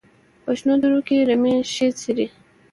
په 0.43 0.51
شنو 0.57 0.73
درو 0.81 0.99
کې 1.07 1.17
رمې 1.29 1.55
ښې 1.73 1.87
څري. 1.99 2.27